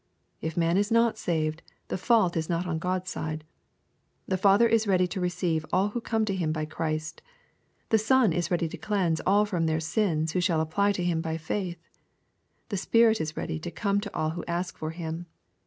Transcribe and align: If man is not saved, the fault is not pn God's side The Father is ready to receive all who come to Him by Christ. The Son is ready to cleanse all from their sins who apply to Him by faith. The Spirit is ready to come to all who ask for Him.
If 0.41 0.57
man 0.57 0.77
is 0.77 0.89
not 0.89 1.19
saved, 1.19 1.61
the 1.89 1.95
fault 1.95 2.35
is 2.35 2.49
not 2.49 2.65
pn 2.65 2.79
God's 2.79 3.11
side 3.11 3.43
The 4.27 4.35
Father 4.35 4.67
is 4.67 4.87
ready 4.87 5.05
to 5.05 5.21
receive 5.21 5.63
all 5.71 5.89
who 5.89 6.01
come 6.01 6.25
to 6.25 6.33
Him 6.35 6.51
by 6.51 6.65
Christ. 6.65 7.21
The 7.89 7.99
Son 7.99 8.33
is 8.33 8.49
ready 8.49 8.67
to 8.69 8.77
cleanse 8.77 9.21
all 9.27 9.45
from 9.45 9.67
their 9.67 9.79
sins 9.79 10.31
who 10.31 10.39
apply 10.55 10.93
to 10.93 11.03
Him 11.03 11.21
by 11.21 11.37
faith. 11.37 11.87
The 12.69 12.77
Spirit 12.77 13.21
is 13.21 13.37
ready 13.37 13.59
to 13.59 13.69
come 13.69 14.01
to 14.01 14.11
all 14.11 14.31
who 14.31 14.43
ask 14.47 14.75
for 14.75 14.89
Him. 14.89 15.27